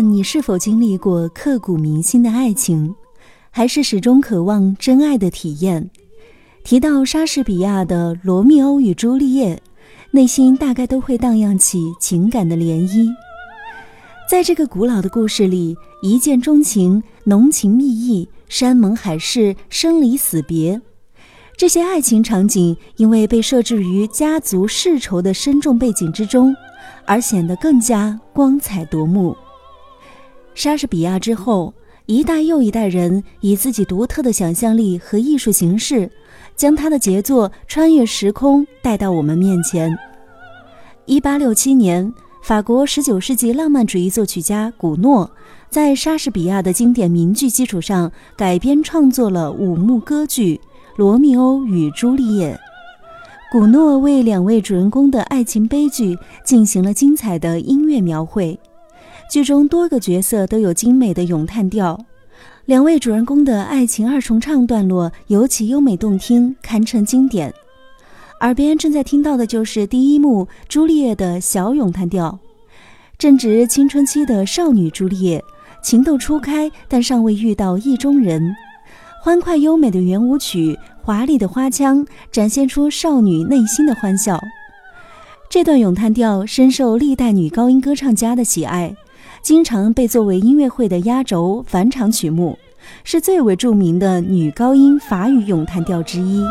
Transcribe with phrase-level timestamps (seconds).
[0.00, 2.94] 你是否经历过刻骨铭心的爱情，
[3.50, 5.90] 还是始终渴望真爱的体验，
[6.64, 9.56] 提到莎士比亚的《罗密欧与朱丽叶》，
[10.12, 13.08] 内心大概都会荡漾起情感的涟漪。
[14.28, 20.80] 在这个古老的故事里，一见钟情、浓情蜜意、山盟海誓、生离死别，
[21.56, 26.54] 这些爱情场景因为被设置于家族世仇的深重背景之中，
[27.04, 29.36] 而显得更加光彩夺目。
[30.62, 31.72] 莎士比亚之后，
[32.04, 36.10] 一代又一代人以自己独特的想象力和艺术形式，
[36.54, 39.96] 将他的杰作穿越时空带到我们面前。
[41.06, 42.12] 一八六七年。
[42.42, 45.30] 法国十九世纪浪漫主义作曲家古诺，
[45.70, 50.56] 在莎士比亚的经典名句基础上改编创作了五幕歌剧
[50.96, 52.52] 《罗密欧与朱丽叶》。
[53.50, 58.58] 古诺为两位主人公的爱情悲剧进行了精彩的音乐描绘，
[59.30, 61.96] 剧中多个角色都有精美的咏叹调，
[62.64, 67.54] 两位主人公的爱情二重唱段落尤其优美动听，堪称经典。
[68.40, 72.40] 耳边正在听到的就是第一幕朱丽叶的小咏叹调，
[73.18, 75.44] 正值青春期的少女朱丽叶，
[75.80, 78.56] 情窦初开，但尚未遇到意中人。
[79.22, 84.40] 欢快优美的圆舞曲，华丽的花腔，展现出少女内心的欢笑。
[85.48, 88.96] 这段咏叹调深受历代女高音歌唱家的喜爱，
[89.42, 92.58] 经常被作为音乐会的压轴返场曲目，
[93.04, 96.44] 是最为著名的女高音法语咏叹调之一。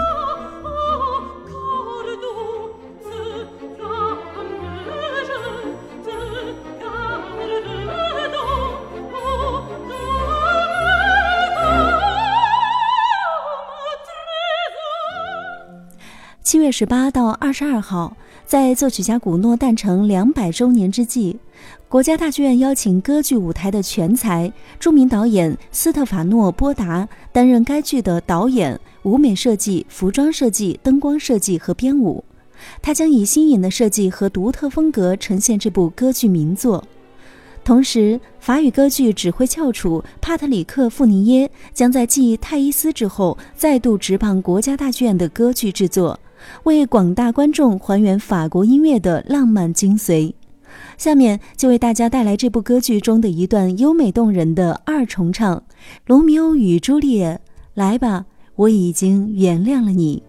[16.72, 21.38] 十八到二十二号，在作曲家古诺诞辰两百周年之际，
[21.88, 32.24] 国家大剧院邀请歌剧舞台的全才、著名导演斯特法诺·波达担任该剧的导演、舞美设计、服装设计、灯光设计和编舞。
[32.82, 36.84] 他将以新颖的设计和独特风格呈现这部歌剧名作。
[37.64, 46.20] 同时，法语歌剧指挥翘楚帕特里克·富尼耶将在继泰伊斯之后，再度执棒国家大剧院的歌剧制作。
[46.64, 50.34] 为广大观众还原法国音乐的浪漫精髓，
[50.98, 55.58] 下面就为大家带来这部歌剧中的一段优美动人的二重唱
[56.06, 57.40] 《罗密欧与朱丽叶》。
[57.74, 60.24] 来吧，我已经原谅了你。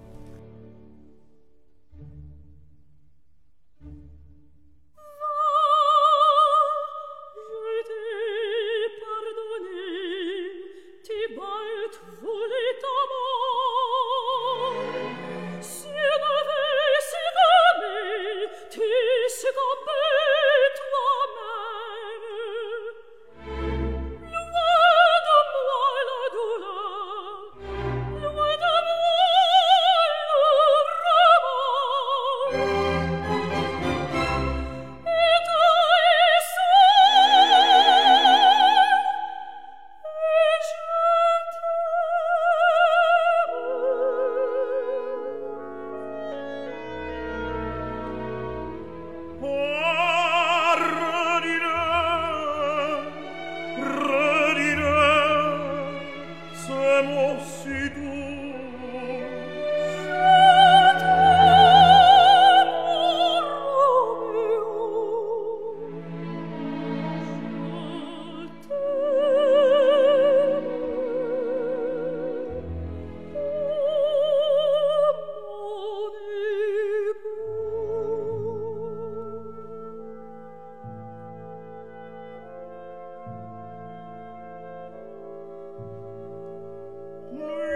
[87.41, 87.69] blue.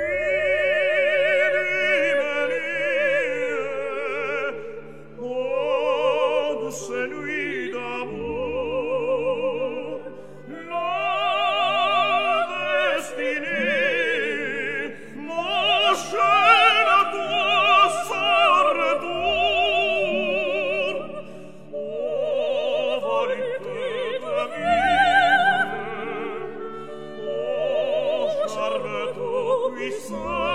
[29.74, 30.53] We sah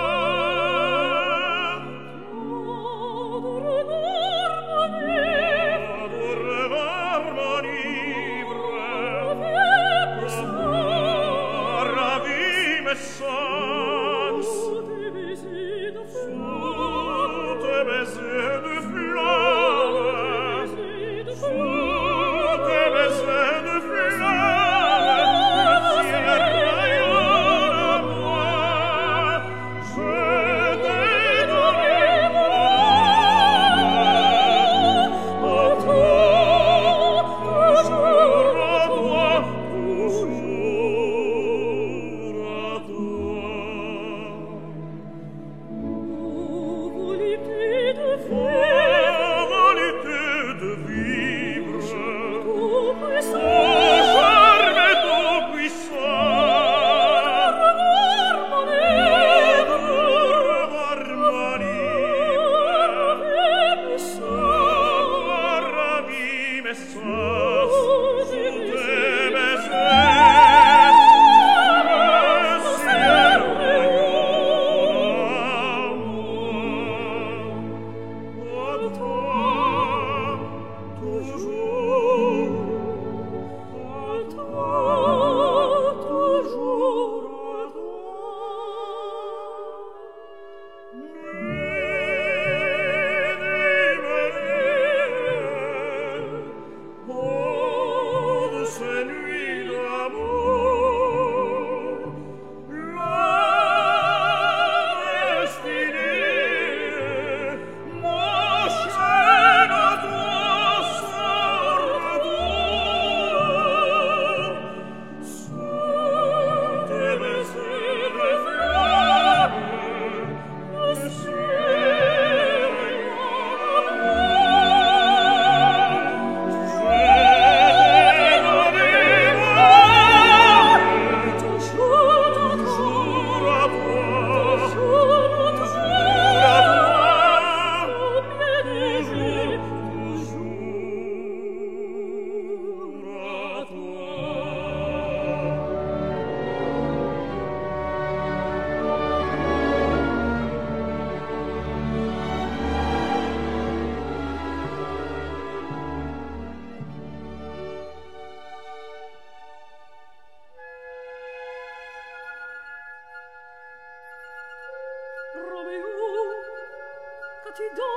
[167.60, 167.92] ti do.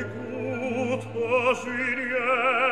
[0.00, 1.06] Écoute,
[1.62, 2.63] Julien,